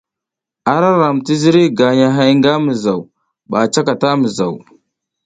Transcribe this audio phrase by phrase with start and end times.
[0.73, 3.01] Ara ram ti ziriy gagnahay nga mizaw
[3.49, 4.53] ba a cakatang a mizaw.